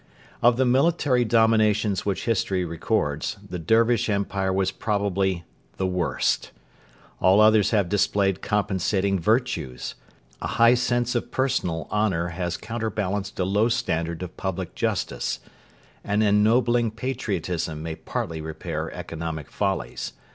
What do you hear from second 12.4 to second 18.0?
counterbalanced a low standard of public justice. An ennobling patriotism may